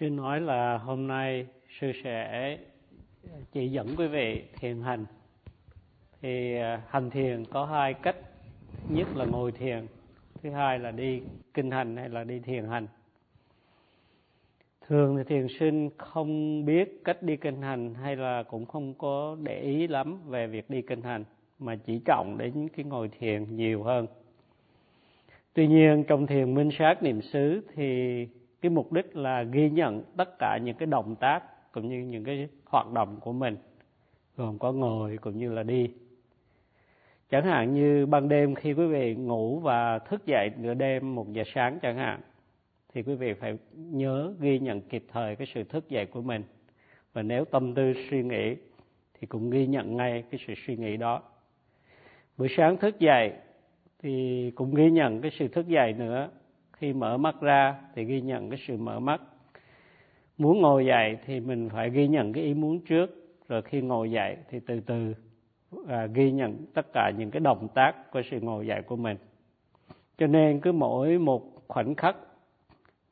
Sư 0.00 0.10
nói 0.10 0.40
là 0.40 0.78
hôm 0.78 1.06
nay 1.06 1.46
sư 1.80 1.92
sẽ 2.04 2.58
chỉ 3.52 3.68
dẫn 3.68 3.86
quý 3.96 4.06
vị 4.06 4.42
thiền 4.60 4.80
hành. 4.80 5.06
Thì 6.22 6.56
à, 6.56 6.82
hành 6.88 7.10
thiền 7.10 7.44
có 7.44 7.64
hai 7.64 7.94
cách, 7.94 8.16
nhất 8.88 9.08
là 9.14 9.24
ngồi 9.24 9.52
thiền, 9.52 9.86
thứ 10.42 10.50
hai 10.50 10.78
là 10.78 10.90
đi 10.90 11.22
kinh 11.54 11.70
hành 11.70 11.96
hay 11.96 12.08
là 12.08 12.24
đi 12.24 12.40
thiền 12.40 12.64
hành. 12.68 12.86
Thường 14.86 15.16
thì 15.16 15.24
thiền 15.24 15.46
sinh 15.60 15.90
không 15.98 16.64
biết 16.64 17.00
cách 17.04 17.22
đi 17.22 17.36
kinh 17.36 17.62
hành 17.62 17.94
hay 17.94 18.16
là 18.16 18.42
cũng 18.42 18.66
không 18.66 18.94
có 18.94 19.36
để 19.42 19.60
ý 19.60 19.86
lắm 19.86 20.20
về 20.26 20.46
việc 20.46 20.70
đi 20.70 20.82
kinh 20.82 21.02
hành 21.02 21.24
mà 21.58 21.76
chỉ 21.76 22.00
trọng 22.04 22.38
đến 22.38 22.68
cái 22.76 22.84
ngồi 22.84 23.08
thiền 23.18 23.56
nhiều 23.56 23.82
hơn. 23.82 24.06
Tuy 25.52 25.68
nhiên 25.68 26.04
trong 26.08 26.26
thiền 26.26 26.54
minh 26.54 26.70
sát 26.78 27.02
niệm 27.02 27.22
xứ 27.22 27.60
thì 27.74 28.26
cái 28.60 28.70
mục 28.70 28.92
đích 28.92 29.16
là 29.16 29.42
ghi 29.42 29.70
nhận 29.70 30.02
tất 30.16 30.38
cả 30.38 30.58
những 30.62 30.76
cái 30.76 30.86
động 30.86 31.16
tác 31.16 31.72
cũng 31.72 31.88
như 31.88 31.98
những 31.98 32.24
cái 32.24 32.48
hoạt 32.64 32.92
động 32.92 33.20
của 33.20 33.32
mình, 33.32 33.56
gồm 34.36 34.58
có 34.58 34.72
ngồi 34.72 35.18
cũng 35.20 35.38
như 35.38 35.52
là 35.52 35.62
đi. 35.62 35.90
Chẳng 37.30 37.44
hạn 37.44 37.74
như 37.74 38.06
ban 38.06 38.28
đêm 38.28 38.54
khi 38.54 38.72
quý 38.72 38.86
vị 38.86 39.14
ngủ 39.14 39.60
và 39.60 39.98
thức 39.98 40.26
dậy 40.26 40.50
nửa 40.56 40.74
đêm 40.74 41.14
một 41.14 41.32
giờ 41.32 41.42
sáng 41.54 41.78
chẳng 41.82 41.96
hạn, 41.96 42.20
thì 42.94 43.02
quý 43.02 43.14
vị 43.14 43.32
phải 43.34 43.58
nhớ 43.74 44.34
ghi 44.40 44.58
nhận 44.58 44.80
kịp 44.80 45.04
thời 45.12 45.36
cái 45.36 45.46
sự 45.54 45.64
thức 45.64 45.88
dậy 45.88 46.06
của 46.06 46.22
mình. 46.22 46.42
Và 47.12 47.22
nếu 47.22 47.44
tâm 47.44 47.74
tư 47.74 47.92
suy 48.10 48.22
nghĩ 48.22 48.56
thì 49.14 49.26
cũng 49.26 49.50
ghi 49.50 49.66
nhận 49.66 49.96
ngay 49.96 50.24
cái 50.30 50.40
sự 50.46 50.54
suy 50.66 50.76
nghĩ 50.76 50.96
đó. 50.96 51.22
Buổi 52.36 52.48
sáng 52.56 52.76
thức 52.76 52.98
dậy 52.98 53.32
thì 54.02 54.50
cũng 54.54 54.74
ghi 54.74 54.90
nhận 54.90 55.20
cái 55.20 55.30
sự 55.38 55.48
thức 55.48 55.68
dậy 55.68 55.92
nữa 55.92 56.30
khi 56.78 56.92
mở 56.92 57.16
mắt 57.16 57.40
ra 57.40 57.74
thì 57.94 58.04
ghi 58.04 58.20
nhận 58.20 58.50
cái 58.50 58.58
sự 58.66 58.76
mở 58.76 59.00
mắt. 59.00 59.20
Muốn 60.38 60.60
ngồi 60.60 60.86
dậy 60.86 61.18
thì 61.26 61.40
mình 61.40 61.68
phải 61.68 61.90
ghi 61.90 62.08
nhận 62.08 62.32
cái 62.32 62.44
ý 62.44 62.54
muốn 62.54 62.80
trước 62.80 63.10
rồi 63.48 63.62
khi 63.62 63.80
ngồi 63.80 64.10
dậy 64.10 64.36
thì 64.50 64.60
từ 64.66 64.80
từ 64.80 65.14
à, 65.88 66.06
ghi 66.06 66.32
nhận 66.32 66.66
tất 66.74 66.86
cả 66.92 67.12
những 67.18 67.30
cái 67.30 67.40
động 67.40 67.68
tác 67.74 68.10
của 68.10 68.22
sự 68.30 68.40
ngồi 68.40 68.66
dậy 68.66 68.82
của 68.82 68.96
mình. 68.96 69.16
Cho 70.18 70.26
nên 70.26 70.60
cứ 70.60 70.72
mỗi 70.72 71.18
một 71.18 71.42
khoảnh 71.68 71.94
khắc 71.94 72.16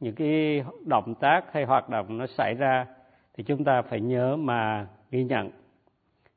những 0.01 0.15
cái 0.15 0.63
động 0.87 1.15
tác 1.15 1.53
hay 1.53 1.65
hoạt 1.65 1.89
động 1.89 2.19
nó 2.19 2.27
xảy 2.27 2.55
ra 2.55 2.87
thì 3.35 3.45
chúng 3.45 3.65
ta 3.65 3.83
phải 3.83 4.01
nhớ 4.01 4.37
mà 4.37 4.89
ghi 5.11 5.25
nhận. 5.25 5.51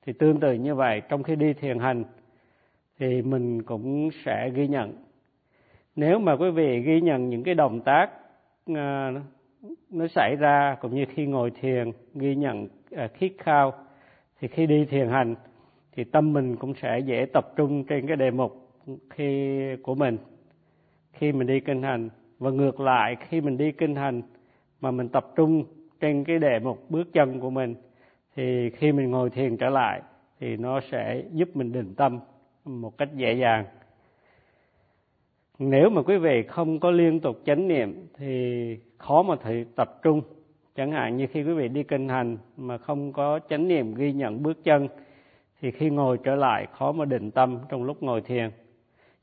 Thì 0.06 0.14
tương 0.14 0.40
tự 0.40 0.54
như 0.54 0.76
vậy 0.76 1.02
trong 1.10 1.24
khi 1.24 1.36
đi 1.36 1.54
thiền 1.54 1.80
hành 1.80 2.04
thì 3.00 3.22
mình 3.22 3.64
cũng 3.64 4.10
sẽ 4.26 4.50
ghi 4.50 4.68
nhận 4.68 5.09
nếu 6.00 6.20
mà 6.20 6.36
quý 6.36 6.52
vị 6.52 6.80
ghi 6.80 7.02
nhận 7.02 7.30
những 7.30 7.44
cái 7.44 7.56
động 7.56 7.82
tác 7.82 8.10
à, 8.76 9.14
nó 9.90 10.08
xảy 10.08 10.36
ra 10.40 10.78
cũng 10.82 10.96
như 10.96 11.06
khi 11.10 11.26
ngồi 11.26 11.52
thiền 11.52 11.92
ghi 12.16 12.36
nhận 12.36 12.68
à, 12.92 13.08
khít 13.14 13.34
khao 13.38 13.74
thì 14.40 14.48
khi 14.48 14.66
đi 14.66 14.86
thiền 14.86 15.08
hành 15.10 15.36
thì 15.96 16.04
tâm 16.04 16.34
mình 16.34 16.56
cũng 16.56 16.74
sẽ 16.82 17.00
dễ 17.00 17.26
tập 17.34 17.54
trung 17.56 17.84
trên 17.84 18.08
cái 18.08 18.18
đề 18.18 18.32
mục 18.32 18.72
khi 19.10 19.60
của 19.84 19.96
mình. 19.96 20.18
Khi 21.14 21.32
mình 21.32 21.48
đi 21.48 21.60
kinh 21.60 21.82
hành 21.84 22.10
và 22.40 22.52
ngược 22.52 22.80
lại 22.80 23.16
khi 23.30 23.42
mình 23.42 23.58
đi 23.58 23.72
kinh 23.72 23.96
hành 23.96 24.22
mà 24.82 24.92
mình 24.92 25.10
tập 25.10 25.26
trung 25.36 25.64
trên 26.00 26.24
cái 26.24 26.40
đề 26.40 26.60
mục 26.60 26.90
bước 26.90 27.14
chân 27.14 27.40
của 27.40 27.50
mình 27.50 27.76
thì 28.36 28.70
khi 28.70 28.92
mình 28.92 29.12
ngồi 29.12 29.30
thiền 29.30 29.58
trở 29.58 29.70
lại 29.70 30.02
thì 30.40 30.58
nó 30.58 30.80
sẽ 30.92 31.24
giúp 31.32 31.50
mình 31.54 31.72
định 31.72 31.96
tâm 31.96 32.20
một 32.66 32.98
cách 32.98 33.10
dễ 33.16 33.34
dàng 33.34 33.66
nếu 35.60 35.90
mà 35.90 36.02
quý 36.02 36.18
vị 36.18 36.44
không 36.44 36.80
có 36.80 36.92
liên 36.92 37.20
tục 37.20 37.42
chánh 37.46 37.68
niệm 37.68 38.08
thì 38.18 38.78
khó 38.98 39.22
mà 39.22 39.36
thể 39.44 39.66
tập 39.76 40.00
trung. 40.04 40.22
Chẳng 40.76 40.92
hạn 40.92 41.18
như 41.18 41.28
khi 41.28 41.44
quý 41.44 41.54
vị 41.54 41.68
đi 41.68 41.84
kinh 41.84 42.10
hành 42.10 42.38
mà 42.58 42.78
không 42.78 43.14
có 43.14 43.40
chánh 43.50 43.68
niệm 43.68 43.94
ghi 43.94 44.14
nhận 44.14 44.44
bước 44.44 44.64
chân, 44.64 44.88
thì 45.62 45.72
khi 45.72 45.90
ngồi 45.90 46.18
trở 46.24 46.36
lại 46.36 46.68
khó 46.72 46.92
mà 46.92 47.06
định 47.06 47.32
tâm 47.32 47.60
trong 47.70 47.84
lúc 47.84 48.04
ngồi 48.04 48.22
thiền. 48.22 48.50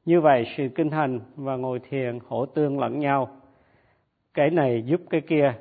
Như 0.04 0.20
vậy 0.20 0.46
sự 0.56 0.68
kinh 0.74 0.90
hành 0.90 1.20
và 1.36 1.56
ngồi 1.56 1.80
thiền 1.88 2.18
hỗ 2.26 2.46
tương 2.46 2.78
lẫn 2.80 2.98
nhau. 2.98 3.28
Cái 4.34 4.50
này 4.50 4.82
giúp 4.86 5.00
cái 5.10 5.20
kia. 5.20 5.54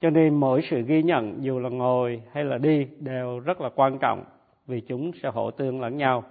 Cho 0.00 0.10
nên 0.10 0.34
mỗi 0.34 0.62
sự 0.70 0.82
ghi 0.82 1.02
nhận, 1.02 1.38
dù 1.40 1.58
là 1.58 1.68
ngồi 1.68 2.22
hay 2.32 2.44
là 2.44 2.58
đi, 2.58 2.86
đều 2.98 3.38
rất 3.38 3.60
là 3.60 3.70
quan 3.74 3.98
trọng, 3.98 4.24
vì 4.66 4.80
chúng 4.80 5.10
sẽ 5.22 5.28
hỗ 5.28 5.50
tương 5.50 5.80
lẫn 5.80 5.96
nhau. 5.96 6.24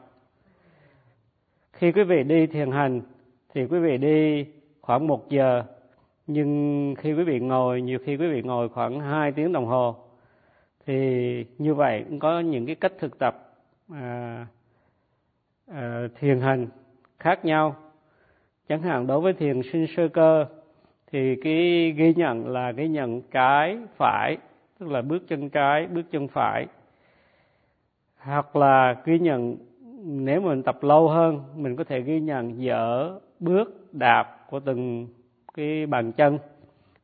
Khi 1.74 1.92
quý 1.92 2.04
vị 2.04 2.24
đi 2.24 2.48
thiền 2.48 2.72
hành 2.72 3.02
thì 3.54 3.66
quý 3.66 3.80
vị 3.80 3.98
đi 3.98 4.46
khoảng 4.82 5.08
một 5.08 5.30
giờ 5.30 5.64
nhưng 6.28 6.96
khi 6.98 7.14
quý 7.14 7.24
vị 7.24 7.40
ngồi 7.40 7.82
nhiều 7.82 8.00
khi 8.06 8.18
quý 8.18 8.28
vị 8.28 8.42
ngồi 8.42 8.70
khoảng 8.70 9.00
hai 9.00 9.32
tiếng 9.32 9.52
đồng 9.52 9.66
hồ. 9.66 9.96
Thì 10.86 11.46
như 11.58 11.74
vậy 11.74 12.06
cũng 12.10 12.20
có 12.20 12.40
những 12.40 12.66
cái 12.66 12.76
cách 12.76 12.94
thực 13.00 13.20
tập 13.20 13.56
à, 13.92 14.48
à, 15.68 16.08
thiền 16.20 16.40
hành 16.40 16.68
khác 17.20 17.46
nhau. 17.46 17.76
Chẳng 18.70 18.82
hạn 18.82 19.08
đối 19.08 19.22
với 19.22 19.34
thiền 19.34 19.62
sinh 19.72 19.88
sơ 19.98 20.08
cơ 20.08 20.46
thì 21.12 21.36
cái 21.44 21.92
ghi 21.98 22.14
nhận 22.14 22.48
là 22.48 22.72
ghi 22.72 22.88
nhận 22.88 23.22
trái 23.22 23.78
phải 23.98 24.38
tức 24.80 24.90
là 24.90 25.02
bước 25.02 25.28
chân 25.28 25.50
trái 25.50 25.88
bước 25.88 26.12
chân 26.12 26.28
phải. 26.28 26.68
Hoặc 28.18 28.56
là 28.56 29.02
ghi 29.06 29.20
nhận 29.20 29.58
nếu 30.06 30.42
mình 30.42 30.64
tập 30.64 30.84
lâu 30.84 31.08
hơn, 31.08 31.44
mình 31.56 31.76
có 31.76 31.84
thể 31.84 32.02
ghi 32.02 32.20
nhận 32.20 32.62
dở 32.62 33.20
bước, 33.40 33.94
đạp 33.94 34.46
của 34.50 34.60
từng 34.60 35.08
cái 35.54 35.86
bàn 35.86 36.12
chân. 36.12 36.38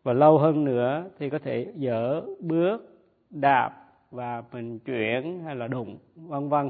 Và 0.03 0.13
lâu 0.13 0.37
hơn 0.37 0.63
nữa 0.63 1.05
thì 1.19 1.29
có 1.29 1.39
thể 1.39 1.67
dở 1.75 2.21
bước, 2.39 2.99
đạp 3.29 3.71
và 4.11 4.43
mình 4.51 4.79
chuyển 4.79 5.39
hay 5.45 5.55
là 5.55 5.67
đụng, 5.67 5.97
vân 6.15 6.49
vân. 6.49 6.69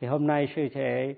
Thì 0.00 0.06
hôm 0.06 0.26
nay 0.26 0.48
sư 0.56 0.68
sẽ 0.74 1.14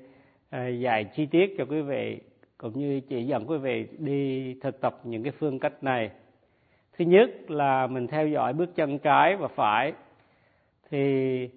à, 0.51 0.69
dạy 0.69 1.05
chi 1.05 1.27
tiết 1.27 1.55
cho 1.59 1.65
quý 1.65 1.81
vị, 1.81 2.21
cũng 2.59 2.79
như 2.79 3.01
chỉ 3.01 3.25
dẫn 3.25 3.51
quý 3.51 3.59
vị 3.59 3.87
đi 3.99 4.55
thực 4.61 4.81
tập 4.81 5.01
những 5.05 5.23
cái 5.23 5.33
phương 5.39 5.59
cách 5.59 5.85
này. 5.85 6.11
Thứ 6.99 7.05
nhất 7.05 7.31
là 7.51 7.87
mình 7.87 8.07
theo 8.07 8.29
dõi 8.29 8.53
bước 8.53 8.75
chân 8.75 8.99
trái 8.99 9.37
và 9.37 9.49
phải. 9.49 9.93
Thì 10.91 11.49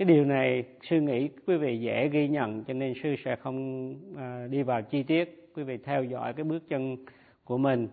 cái 0.00 0.06
điều 0.06 0.24
này 0.24 0.64
sư 0.82 1.00
nghĩ 1.00 1.28
quý 1.46 1.56
vị 1.56 1.80
dễ 1.80 2.08
ghi 2.08 2.28
nhận 2.28 2.64
cho 2.64 2.74
nên 2.74 2.94
sư 3.02 3.14
sẽ 3.24 3.36
không 3.36 3.94
à, 4.16 4.46
đi 4.50 4.62
vào 4.62 4.82
chi 4.82 5.02
tiết. 5.02 5.48
Quý 5.54 5.62
vị 5.62 5.76
theo 5.76 6.04
dõi 6.04 6.32
cái 6.32 6.44
bước 6.44 6.68
chân 6.68 6.96
của 7.44 7.58
mình 7.58 7.88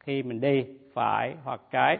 khi 0.00 0.22
mình 0.22 0.40
đi 0.40 0.64
phải 0.92 1.34
hoặc 1.44 1.60
trái. 1.70 1.98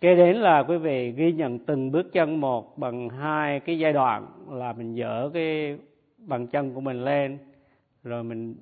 Kế 0.00 0.14
đến 0.14 0.36
là 0.36 0.62
quý 0.62 0.76
vị 0.76 1.12
ghi 1.12 1.32
nhận 1.32 1.58
từng 1.58 1.90
bước 1.90 2.12
chân 2.12 2.40
một 2.40 2.78
bằng 2.78 3.08
hai 3.08 3.60
cái 3.60 3.78
giai 3.78 3.92
đoạn 3.92 4.26
là 4.50 4.72
mình 4.72 4.96
dỡ 4.96 5.30
cái 5.34 5.78
bàn 6.18 6.46
chân 6.46 6.74
của 6.74 6.80
mình 6.80 7.04
lên 7.04 7.38
rồi 8.04 8.24
mình 8.24 8.54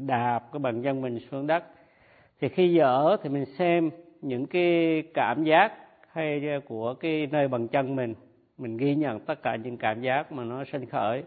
đạp 0.00 0.40
cái 0.52 0.60
bàn 0.60 0.82
chân 0.82 1.00
mình 1.00 1.18
xuống 1.30 1.46
đất. 1.46 1.64
Thì 2.40 2.48
khi 2.48 2.78
dỡ 2.78 3.16
thì 3.16 3.28
mình 3.28 3.44
xem 3.44 3.90
những 4.22 4.46
cái 4.46 5.02
cảm 5.14 5.44
giác 5.44 5.72
hay 6.12 6.60
của 6.64 6.94
cái 6.94 7.28
nơi 7.32 7.48
bàn 7.48 7.68
chân 7.68 7.96
mình 7.96 8.14
mình 8.58 8.76
ghi 8.76 8.94
nhận 8.94 9.20
tất 9.20 9.42
cả 9.42 9.56
những 9.56 9.76
cảm 9.76 10.02
giác 10.02 10.32
mà 10.32 10.44
nó 10.44 10.64
sinh 10.64 10.86
khởi. 10.86 11.22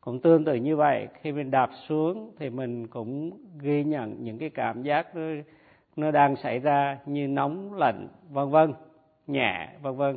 Cũng 0.00 0.20
tương 0.20 0.44
tự 0.44 0.54
như 0.54 0.76
vậy 0.76 1.08
khi 1.20 1.32
mình 1.32 1.50
đạp 1.50 1.70
xuống 1.88 2.32
thì 2.38 2.50
mình 2.50 2.86
cũng 2.86 3.30
ghi 3.60 3.84
nhận 3.84 4.24
những 4.24 4.38
cái 4.38 4.50
cảm 4.50 4.82
giác 4.82 5.16
nó, 5.16 5.42
nó 5.96 6.10
đang 6.10 6.36
xảy 6.36 6.58
ra 6.58 6.98
như 7.06 7.28
nóng 7.28 7.74
lạnh 7.74 8.08
vân 8.30 8.50
vân 8.50 8.72
nhẹ 9.26 9.68
vân 9.82 9.96
vân. 9.96 10.16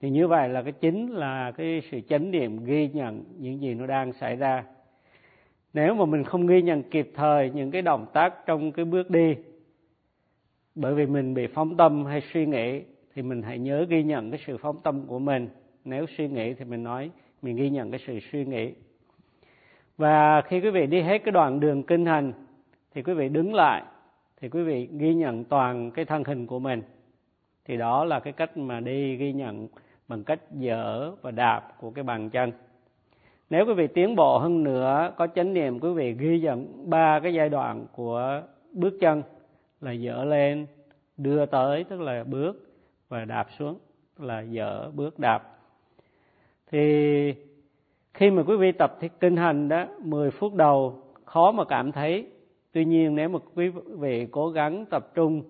Thì 0.00 0.10
như 0.10 0.28
vậy 0.28 0.48
là 0.48 0.62
cái 0.62 0.72
chính 0.72 1.10
là 1.10 1.52
cái 1.56 1.82
sự 1.90 2.00
chánh 2.08 2.30
niệm 2.30 2.64
ghi 2.64 2.88
nhận 2.88 3.24
những 3.38 3.60
gì 3.60 3.74
nó 3.74 3.86
đang 3.86 4.12
xảy 4.12 4.36
ra. 4.36 4.64
Nếu 5.72 5.94
mà 5.94 6.04
mình 6.04 6.24
không 6.24 6.46
ghi 6.46 6.62
nhận 6.62 6.82
kịp 6.82 7.12
thời 7.14 7.50
những 7.50 7.70
cái 7.70 7.82
động 7.82 8.06
tác 8.12 8.46
trong 8.46 8.72
cái 8.72 8.84
bước 8.84 9.10
đi 9.10 9.34
bởi 10.74 10.94
vì 10.94 11.06
mình 11.06 11.34
bị 11.34 11.46
phóng 11.46 11.76
tâm 11.76 12.04
hay 12.04 12.20
suy 12.20 12.46
nghĩ 12.46 12.82
thì 13.14 13.22
mình 13.22 13.42
hãy 13.42 13.58
nhớ 13.58 13.86
ghi 13.88 14.02
nhận 14.02 14.30
cái 14.30 14.40
sự 14.46 14.56
phóng 14.56 14.76
tâm 14.82 15.06
của 15.06 15.18
mình. 15.18 15.48
Nếu 15.84 16.06
suy 16.16 16.28
nghĩ 16.28 16.54
thì 16.54 16.64
mình 16.64 16.82
nói, 16.82 17.10
mình 17.42 17.56
ghi 17.56 17.70
nhận 17.70 17.90
cái 17.90 18.00
sự 18.06 18.18
suy 18.32 18.44
nghĩ. 18.44 18.72
Và 19.96 20.40
khi 20.40 20.60
quý 20.60 20.70
vị 20.70 20.86
đi 20.86 21.00
hết 21.00 21.18
cái 21.18 21.32
đoạn 21.32 21.60
đường 21.60 21.82
kinh 21.82 22.06
hành, 22.06 22.32
thì 22.94 23.02
quý 23.02 23.14
vị 23.14 23.28
đứng 23.28 23.54
lại, 23.54 23.82
thì 24.40 24.48
quý 24.48 24.62
vị 24.62 24.88
ghi 24.98 25.14
nhận 25.14 25.44
toàn 25.44 25.90
cái 25.90 26.04
thân 26.04 26.24
hình 26.24 26.46
của 26.46 26.58
mình. 26.58 26.82
Thì 27.64 27.76
đó 27.76 28.04
là 28.04 28.20
cái 28.20 28.32
cách 28.32 28.56
mà 28.56 28.80
đi 28.80 29.16
ghi 29.16 29.32
nhận 29.32 29.68
bằng 30.08 30.24
cách 30.24 30.40
dở 30.50 31.12
và 31.22 31.30
đạp 31.30 31.72
của 31.80 31.90
cái 31.90 32.04
bàn 32.04 32.30
chân. 32.30 32.52
Nếu 33.50 33.66
quý 33.66 33.74
vị 33.74 33.86
tiến 33.86 34.16
bộ 34.16 34.38
hơn 34.38 34.64
nữa, 34.64 35.12
có 35.16 35.26
chánh 35.26 35.54
niệm, 35.54 35.80
quý 35.80 35.92
vị 35.92 36.12
ghi 36.12 36.40
nhận 36.40 36.90
ba 36.90 37.20
cái 37.20 37.34
giai 37.34 37.48
đoạn 37.48 37.86
của 37.92 38.42
bước 38.72 38.94
chân 39.00 39.22
là 39.80 39.92
dở 39.92 40.24
lên, 40.24 40.66
đưa 41.16 41.46
tới, 41.46 41.84
tức 41.84 42.00
là 42.00 42.24
bước 42.24 42.71
và 43.12 43.24
đạp 43.24 43.46
xuống 43.58 43.78
là 44.18 44.40
dở 44.40 44.90
bước 44.94 45.18
đạp. 45.18 45.42
Thì 46.70 47.34
khi 48.14 48.30
mà 48.30 48.42
quý 48.42 48.56
vị 48.56 48.72
tập 48.72 48.96
thì 49.00 49.08
kinh 49.20 49.36
hành 49.36 49.68
đó 49.68 49.86
10 49.98 50.30
phút 50.30 50.54
đầu 50.54 51.02
khó 51.24 51.52
mà 51.52 51.64
cảm 51.64 51.92
thấy. 51.92 52.26
Tuy 52.72 52.84
nhiên 52.84 53.14
nếu 53.14 53.28
mà 53.28 53.38
quý 53.54 53.68
vị 53.98 54.26
cố 54.30 54.50
gắng 54.50 54.84
tập 54.90 55.14
trung 55.14 55.42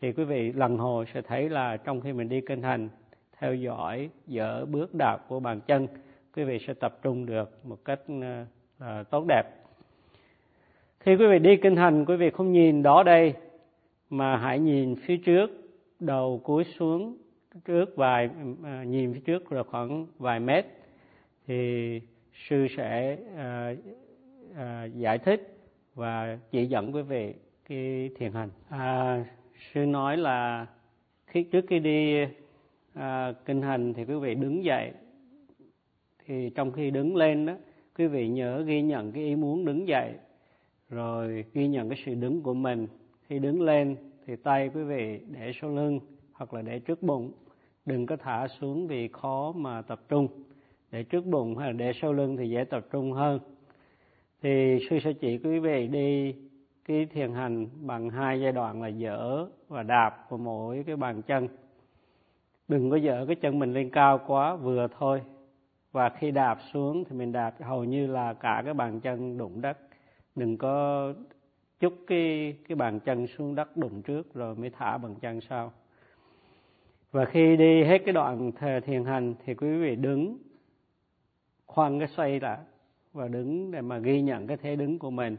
thì 0.00 0.12
quý 0.12 0.24
vị 0.24 0.52
lần 0.52 0.78
hồi 0.78 1.04
sẽ 1.14 1.22
thấy 1.22 1.48
là 1.48 1.76
trong 1.76 2.00
khi 2.00 2.12
mình 2.12 2.28
đi 2.28 2.40
kinh 2.40 2.62
hành 2.62 2.88
theo 3.38 3.54
dõi 3.54 4.10
dở 4.26 4.64
bước 4.64 4.94
đạp 4.94 5.18
của 5.28 5.40
bàn 5.40 5.60
chân 5.66 5.86
quý 6.36 6.44
vị 6.44 6.58
sẽ 6.66 6.74
tập 6.74 6.98
trung 7.02 7.26
được 7.26 7.64
một 7.64 7.78
cách 7.84 8.00
uh, 8.10 9.10
tốt 9.10 9.24
đẹp. 9.28 9.42
Khi 11.00 11.16
quý 11.16 11.26
vị 11.26 11.38
đi 11.38 11.56
kinh 11.56 11.76
hành 11.76 12.04
quý 12.04 12.16
vị 12.16 12.30
không 12.30 12.52
nhìn 12.52 12.82
đó 12.82 13.02
đây 13.02 13.34
mà 14.10 14.36
hãy 14.36 14.58
nhìn 14.58 14.96
phía 14.96 15.16
trước 15.16 15.63
đầu 16.06 16.40
cúi 16.44 16.64
xuống 16.64 17.16
trước 17.64 17.96
vài 17.96 18.30
à, 18.64 18.84
nhìn 18.84 19.14
phía 19.14 19.20
trước 19.20 19.52
là 19.52 19.62
khoảng 19.62 20.06
vài 20.18 20.40
mét 20.40 20.66
thì 21.46 22.00
sư 22.48 22.66
sẽ 22.76 23.18
à, 23.36 23.74
à, 24.56 24.84
giải 24.84 25.18
thích 25.18 25.58
và 25.94 26.38
chỉ 26.50 26.66
dẫn 26.66 26.94
quý 26.94 27.02
vị 27.02 27.34
cái 27.68 28.10
thiền 28.16 28.32
hành. 28.32 28.48
À, 28.68 29.24
sư 29.72 29.86
nói 29.86 30.16
là 30.16 30.66
khi 31.26 31.42
trước 31.42 31.64
khi 31.68 31.78
đi 31.78 32.24
à, 32.94 33.32
kinh 33.44 33.62
hành 33.62 33.94
thì 33.94 34.04
quý 34.04 34.14
vị 34.14 34.34
đứng 34.34 34.64
dậy. 34.64 34.92
Thì 36.26 36.50
trong 36.50 36.72
khi 36.72 36.90
đứng 36.90 37.16
lên 37.16 37.46
đó 37.46 37.54
quý 37.98 38.06
vị 38.06 38.28
nhớ 38.28 38.62
ghi 38.66 38.82
nhận 38.82 39.12
cái 39.12 39.22
ý 39.22 39.36
muốn 39.36 39.64
đứng 39.64 39.88
dậy 39.88 40.12
rồi 40.88 41.44
ghi 41.52 41.68
nhận 41.68 41.88
cái 41.88 41.98
sự 42.06 42.14
đứng 42.14 42.42
của 42.42 42.54
mình. 42.54 42.86
Khi 43.28 43.38
đứng 43.38 43.62
lên 43.62 43.96
thì 44.26 44.36
tay 44.36 44.70
quý 44.74 44.82
vị 44.82 45.20
để 45.26 45.52
sau 45.60 45.70
lưng 45.70 46.00
hoặc 46.32 46.54
là 46.54 46.62
để 46.62 46.78
trước 46.78 47.02
bụng. 47.02 47.32
Đừng 47.86 48.06
có 48.06 48.16
thả 48.16 48.48
xuống 48.48 48.86
vì 48.86 49.08
khó 49.08 49.52
mà 49.56 49.82
tập 49.82 50.00
trung. 50.08 50.28
Để 50.90 51.02
trước 51.02 51.26
bụng 51.26 51.56
hay 51.56 51.68
là 51.68 51.72
để 51.72 51.92
sau 52.02 52.12
lưng 52.12 52.36
thì 52.36 52.50
dễ 52.50 52.64
tập 52.64 52.86
trung 52.92 53.12
hơn. 53.12 53.40
Thì 54.42 54.78
sư 54.90 54.98
sẽ 55.04 55.12
chỉ 55.12 55.38
quý 55.38 55.58
vị 55.58 55.88
đi 55.88 56.34
cái 56.84 57.06
thiền 57.06 57.32
hành 57.32 57.66
bằng 57.80 58.10
hai 58.10 58.40
giai 58.40 58.52
đoạn 58.52 58.82
là 58.82 58.88
dở 58.88 59.46
và 59.68 59.82
đạp 59.82 60.26
của 60.28 60.36
mỗi 60.36 60.84
cái 60.86 60.96
bàn 60.96 61.22
chân. 61.22 61.48
Đừng 62.68 62.90
có 62.90 62.96
dở 62.96 63.24
cái 63.26 63.36
chân 63.36 63.58
mình 63.58 63.72
lên 63.72 63.90
cao 63.90 64.20
quá, 64.26 64.56
vừa 64.56 64.86
thôi. 64.98 65.22
Và 65.92 66.08
khi 66.08 66.30
đạp 66.30 66.58
xuống 66.72 67.04
thì 67.04 67.16
mình 67.16 67.32
đạp 67.32 67.54
hầu 67.60 67.84
như 67.84 68.06
là 68.06 68.34
cả 68.34 68.62
cái 68.64 68.74
bàn 68.74 69.00
chân 69.00 69.38
đụng 69.38 69.60
đất. 69.60 69.78
Đừng 70.36 70.58
có 70.58 71.12
chút 71.80 71.94
cái 72.06 72.56
cái 72.68 72.76
bàn 72.76 73.00
chân 73.00 73.26
xuống 73.26 73.54
đất 73.54 73.76
đụng 73.76 74.02
trước 74.02 74.34
rồi 74.34 74.54
mới 74.54 74.70
thả 74.70 74.98
bàn 74.98 75.14
chân 75.14 75.40
sau. 75.40 75.72
Và 77.12 77.24
khi 77.24 77.56
đi 77.56 77.84
hết 77.84 77.98
cái 78.04 78.12
đoạn 78.12 78.52
thiền 78.86 79.04
hành 79.04 79.34
thì 79.44 79.54
quý 79.54 79.76
vị 79.76 79.96
đứng, 79.96 80.38
khoan 81.66 81.98
cái 81.98 82.08
xoay 82.08 82.40
lại 82.40 82.58
và 83.12 83.28
đứng 83.28 83.70
để 83.70 83.80
mà 83.80 83.98
ghi 83.98 84.22
nhận 84.22 84.46
cái 84.46 84.56
thế 84.56 84.76
đứng 84.76 84.98
của 84.98 85.10
mình 85.10 85.36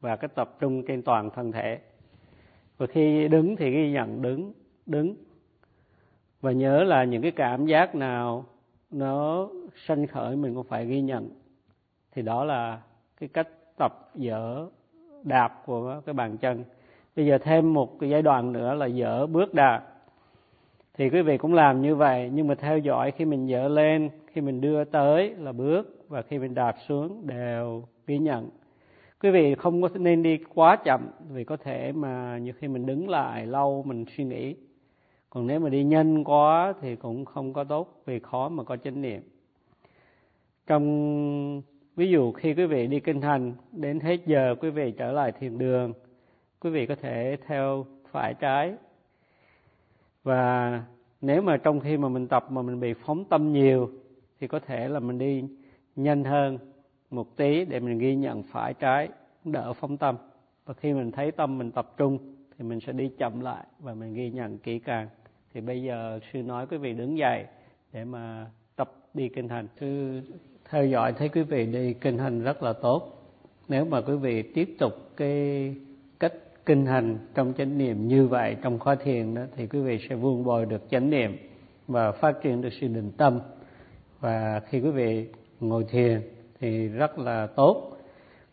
và 0.00 0.16
cái 0.16 0.28
tập 0.34 0.56
trung 0.60 0.82
trên 0.86 1.02
toàn 1.02 1.30
thân 1.30 1.52
thể. 1.52 1.80
Và 2.78 2.86
khi 2.86 3.28
đứng 3.28 3.56
thì 3.56 3.70
ghi 3.70 3.90
nhận 3.90 4.22
đứng 4.22 4.52
đứng. 4.86 5.16
Và 6.40 6.52
nhớ 6.52 6.84
là 6.84 7.04
những 7.04 7.22
cái 7.22 7.30
cảm 7.30 7.66
giác 7.66 7.94
nào 7.94 8.44
nó 8.90 9.48
sanh 9.86 10.06
khởi 10.06 10.36
mình 10.36 10.54
cũng 10.54 10.66
phải 10.66 10.86
ghi 10.86 11.00
nhận. 11.00 11.30
Thì 12.12 12.22
đó 12.22 12.44
là 12.44 12.82
cái 13.20 13.28
cách 13.28 13.48
tập 13.76 14.10
dở 14.14 14.68
đạp 15.24 15.62
của 15.66 16.00
cái 16.06 16.12
bàn 16.12 16.36
chân. 16.36 16.64
Bây 17.16 17.26
giờ 17.26 17.38
thêm 17.38 17.74
một 17.74 17.98
cái 18.00 18.10
giai 18.10 18.22
đoạn 18.22 18.52
nữa 18.52 18.74
là 18.74 18.86
dở 18.86 19.26
bước 19.26 19.54
đạp. 19.54 19.82
Thì 20.94 21.10
quý 21.10 21.22
vị 21.22 21.38
cũng 21.38 21.54
làm 21.54 21.82
như 21.82 21.94
vậy, 21.94 22.30
nhưng 22.34 22.46
mà 22.46 22.54
theo 22.54 22.78
dõi 22.78 23.10
khi 23.10 23.24
mình 23.24 23.48
dở 23.48 23.68
lên, 23.68 24.10
khi 24.26 24.40
mình 24.40 24.60
đưa 24.60 24.84
tới 24.84 25.34
là 25.38 25.52
bước 25.52 26.04
và 26.08 26.22
khi 26.22 26.38
mình 26.38 26.54
đạp 26.54 26.76
xuống 26.86 27.26
đều 27.26 27.84
ghi 28.06 28.18
nhận. 28.18 28.48
Quý 29.22 29.30
vị 29.30 29.54
không 29.54 29.82
có 29.82 29.88
nên 29.94 30.22
đi 30.22 30.38
quá 30.54 30.76
chậm, 30.76 31.08
vì 31.30 31.44
có 31.44 31.56
thể 31.56 31.92
mà 31.92 32.38
nhiều 32.38 32.54
khi 32.58 32.68
mình 32.68 32.86
đứng 32.86 33.08
lại 33.08 33.46
lâu 33.46 33.82
mình 33.86 34.04
suy 34.16 34.24
nghĩ. 34.24 34.54
Còn 35.30 35.46
nếu 35.46 35.60
mà 35.60 35.68
đi 35.68 35.84
nhanh 35.84 36.24
quá 36.24 36.74
thì 36.80 36.96
cũng 36.96 37.24
không 37.24 37.52
có 37.52 37.64
tốt, 37.64 38.02
vì 38.06 38.18
khó 38.18 38.48
mà 38.48 38.64
có 38.64 38.76
chánh 38.76 39.00
niệm. 39.00 39.22
Trong 40.66 41.62
ví 41.98 42.10
dụ 42.10 42.32
khi 42.32 42.54
quý 42.54 42.66
vị 42.66 42.86
đi 42.86 43.00
kinh 43.00 43.22
hành 43.22 43.52
đến 43.72 44.00
hết 44.00 44.26
giờ 44.26 44.54
quý 44.60 44.70
vị 44.70 44.90
trở 44.90 45.12
lại 45.12 45.32
thiền 45.32 45.58
đường, 45.58 45.92
quý 46.60 46.70
vị 46.70 46.86
có 46.86 46.94
thể 46.94 47.36
theo 47.46 47.86
phải 48.10 48.34
trái. 48.34 48.74
Và 50.22 50.82
nếu 51.20 51.42
mà 51.42 51.56
trong 51.56 51.80
khi 51.80 51.96
mà 51.96 52.08
mình 52.08 52.28
tập 52.28 52.46
mà 52.50 52.62
mình 52.62 52.80
bị 52.80 52.94
phóng 52.94 53.24
tâm 53.24 53.52
nhiều, 53.52 53.90
thì 54.40 54.46
có 54.46 54.58
thể 54.58 54.88
là 54.88 55.00
mình 55.00 55.18
đi 55.18 55.44
nhanh 55.96 56.24
hơn 56.24 56.58
một 57.10 57.36
tí 57.36 57.64
để 57.64 57.80
mình 57.80 57.98
ghi 57.98 58.16
nhận 58.16 58.42
phải 58.42 58.74
trái, 58.74 59.08
đỡ 59.44 59.72
phóng 59.72 59.96
tâm. 59.96 60.16
Và 60.64 60.74
khi 60.74 60.92
mình 60.92 61.10
thấy 61.10 61.30
tâm 61.30 61.58
mình 61.58 61.70
tập 61.70 61.94
trung, 61.96 62.18
thì 62.58 62.64
mình 62.64 62.80
sẽ 62.80 62.92
đi 62.92 63.10
chậm 63.18 63.40
lại 63.40 63.64
và 63.78 63.94
mình 63.94 64.14
ghi 64.14 64.30
nhận 64.30 64.58
kỹ 64.58 64.78
càng. 64.78 65.08
Thì 65.54 65.60
bây 65.60 65.82
giờ 65.82 66.20
sư 66.32 66.42
nói 66.42 66.66
quý 66.66 66.76
vị 66.76 66.92
đứng 66.92 67.18
dậy 67.18 67.46
để 67.92 68.04
mà 68.04 68.46
tập 68.76 68.92
đi 69.14 69.28
kinh 69.28 69.48
hành 69.48 69.66
sư 69.80 70.20
theo 70.70 70.86
dõi 70.86 71.12
thấy 71.12 71.28
quý 71.28 71.42
vị 71.42 71.66
đi 71.66 71.92
kinh 71.92 72.18
hành 72.18 72.42
rất 72.42 72.62
là 72.62 72.72
tốt. 72.72 73.22
Nếu 73.68 73.84
mà 73.84 74.00
quý 74.00 74.16
vị 74.16 74.42
tiếp 74.42 74.76
tục 74.78 74.92
cái 75.16 75.74
cách 76.20 76.32
kinh 76.66 76.86
hành 76.86 77.18
trong 77.34 77.52
chánh 77.58 77.78
niệm 77.78 78.08
như 78.08 78.26
vậy, 78.26 78.56
trong 78.62 78.78
khóa 78.78 78.94
thiền 78.94 79.34
đó, 79.34 79.42
thì 79.56 79.66
quý 79.66 79.80
vị 79.80 79.98
sẽ 80.08 80.16
vuông 80.16 80.44
bồi 80.44 80.66
được 80.66 80.90
chánh 80.90 81.10
niệm 81.10 81.36
và 81.88 82.12
phát 82.12 82.42
triển 82.42 82.62
được 82.62 82.72
sự 82.80 82.88
định 82.88 83.10
tâm. 83.16 83.40
Và 84.20 84.60
khi 84.68 84.80
quý 84.80 84.90
vị 84.90 85.26
ngồi 85.60 85.84
thiền 85.90 86.20
thì 86.60 86.88
rất 86.88 87.18
là 87.18 87.46
tốt 87.46 87.96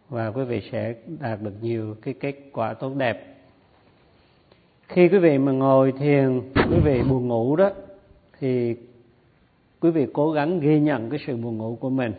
và 0.10 0.32
quý 0.32 0.44
vị 0.44 0.62
sẽ 0.72 0.96
đạt 1.20 1.42
được 1.42 1.54
nhiều 1.62 1.96
cái 2.02 2.14
kết 2.14 2.36
quả 2.54 2.74
tốt 2.74 2.94
đẹp. 2.98 3.36
Khi 4.88 5.10
quý 5.10 5.18
vị 5.18 5.38
mà 5.38 5.52
ngồi 5.52 5.92
thiền, 5.92 6.42
quý 6.56 6.80
vị 6.84 7.02
buồn 7.10 7.28
ngủ 7.28 7.56
đó, 7.56 7.72
thì 8.40 8.76
quý 9.80 9.92
vị 9.92 10.08
cố 10.14 10.32
gắng 10.32 10.60
ghi 10.60 10.80
nhận 10.80 11.10
cái 11.10 11.20
sự 11.28 11.38
buồn 11.38 11.58
ngủ 11.58 11.78
của 11.80 11.90
mình, 11.90 12.14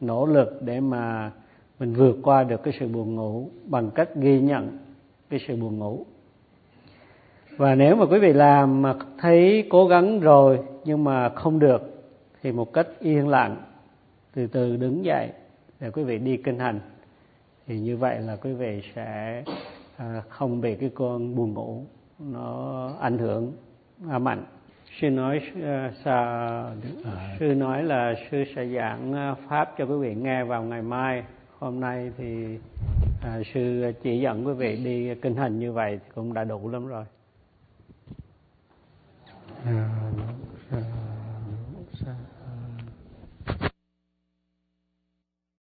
nỗ 0.00 0.26
lực 0.26 0.62
để 0.62 0.80
mà 0.80 1.30
mình 1.78 1.94
vượt 1.94 2.16
qua 2.22 2.44
được 2.44 2.62
cái 2.62 2.74
sự 2.80 2.88
buồn 2.88 3.14
ngủ 3.14 3.48
bằng 3.64 3.90
cách 3.90 4.08
ghi 4.16 4.40
nhận 4.40 4.78
cái 5.30 5.40
sự 5.48 5.56
buồn 5.56 5.78
ngủ. 5.78 6.06
Và 7.56 7.74
nếu 7.74 7.96
mà 7.96 8.06
quý 8.06 8.18
vị 8.18 8.32
làm 8.32 8.82
mà 8.82 8.94
thấy 9.18 9.66
cố 9.70 9.86
gắng 9.86 10.20
rồi 10.20 10.58
nhưng 10.84 11.04
mà 11.04 11.28
không 11.28 11.58
được 11.58 11.82
thì 12.42 12.52
một 12.52 12.72
cách 12.72 12.86
yên 13.00 13.28
lặng, 13.28 13.56
từ 14.34 14.46
từ 14.46 14.76
đứng 14.76 15.04
dậy 15.04 15.28
để 15.80 15.90
quý 15.90 16.04
vị 16.04 16.18
đi 16.18 16.36
kinh 16.36 16.58
hành. 16.58 16.80
Thì 17.66 17.80
như 17.80 17.96
vậy 17.96 18.20
là 18.20 18.36
quý 18.36 18.52
vị 18.52 18.82
sẽ 18.94 19.42
à, 19.96 20.22
không 20.28 20.60
bị 20.60 20.74
cái 20.74 20.90
cơn 20.94 21.36
buồn 21.36 21.54
ngủ 21.54 21.82
nó 22.18 22.90
ảnh 23.00 23.18
hưởng 23.18 23.52
mạnh 24.20 24.44
sư 24.98 25.10
nói 25.10 25.42
sa 26.04 26.14
à. 27.04 27.36
sư 27.38 27.54
nói 27.54 27.82
là 27.82 28.14
sư 28.30 28.44
sẽ 28.56 28.66
giảng 28.66 29.34
pháp 29.48 29.74
cho 29.78 29.84
quý 29.84 29.96
vị 30.00 30.14
nghe 30.14 30.44
vào 30.44 30.62
ngày 30.62 30.82
mai 30.82 31.24
hôm 31.58 31.80
nay 31.80 32.10
thì 32.18 32.58
à, 33.22 33.40
sư 33.54 33.92
chỉ 34.02 34.20
dẫn 34.20 34.46
quý 34.46 34.52
vị 34.52 34.76
đi 34.84 35.14
kinh 35.14 35.36
hành 35.36 35.58
như 35.58 35.72
vậy 35.72 35.98
thì 36.04 36.10
cũng 36.14 36.34
đã 36.34 36.44
đủ 36.44 36.68
lắm 36.68 36.86
rồi 36.86 37.04
à. 39.64 39.99